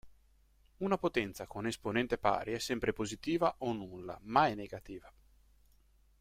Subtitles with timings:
[0.79, 5.13] Una potenza con esponente pari è sempre positiva o nulla, mai negativa.